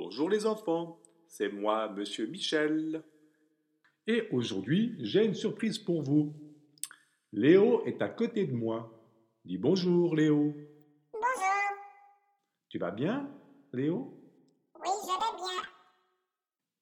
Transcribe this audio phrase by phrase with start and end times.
[0.00, 3.02] Bonjour les enfants, c'est moi, Monsieur Michel.
[4.06, 6.36] Et aujourd'hui, j'ai une surprise pour vous.
[7.32, 8.96] Léo est à côté de moi.
[9.44, 10.54] Dis bonjour Léo.
[11.12, 11.74] Bonjour.
[12.68, 13.28] Tu vas bien,
[13.72, 14.16] Léo?
[14.76, 15.62] Oui, je vais bien.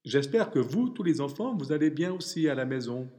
[0.05, 3.11] J'espère que vous, tous les enfants, vous allez bien aussi à la maison.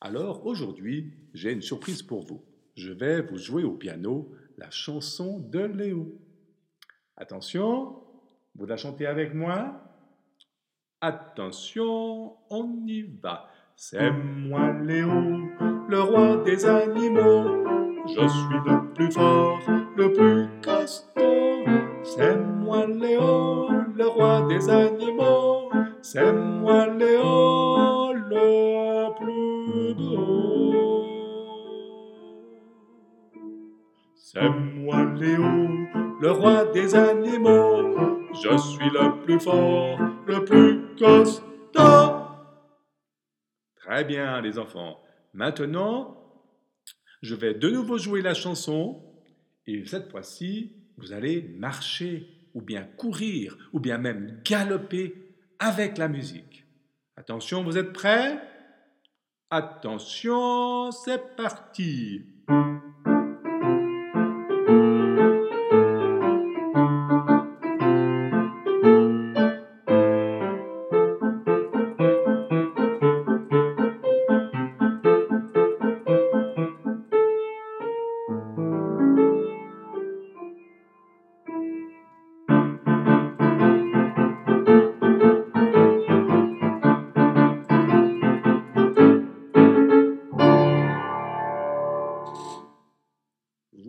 [0.00, 2.42] Alors aujourd'hui, j'ai une surprise pour vous.
[2.74, 6.18] Je vais vous jouer au piano la chanson de Léo.
[7.18, 8.02] Attention,
[8.60, 9.72] vous la chantez avec moi?
[11.00, 13.46] Attention, on y va.
[13.74, 15.08] C'est moi Léo,
[15.88, 17.64] le roi des animaux.
[18.06, 19.58] Je suis le plus fort,
[19.96, 21.64] le plus costaud.
[22.02, 25.70] C'est moi Léo, le roi des animaux.
[26.02, 31.04] C'est moi Léo, le plus beau.
[34.16, 35.46] C'est moi Léo,
[36.20, 38.09] le roi des animaux.
[38.42, 42.24] Je suis le plus fort, le plus costaud.
[43.76, 45.02] Très bien, les enfants.
[45.34, 46.16] Maintenant,
[47.20, 49.02] je vais de nouveau jouer la chanson
[49.66, 55.14] et cette fois-ci, vous allez marcher ou bien courir ou bien même galoper
[55.58, 56.64] avec la musique.
[57.16, 58.40] Attention, vous êtes prêts?
[59.50, 62.24] Attention, c'est parti.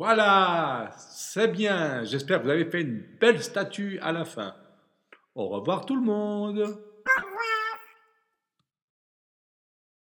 [0.03, 2.03] Voilà, c'est bien.
[2.05, 4.55] J'espère que vous avez fait une belle statue à la fin.
[5.35, 6.75] Au revoir tout le monde.